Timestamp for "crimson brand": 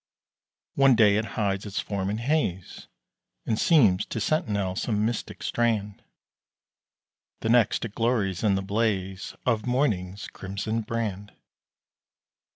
10.27-11.33